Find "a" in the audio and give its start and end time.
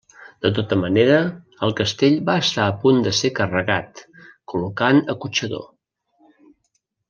2.69-2.73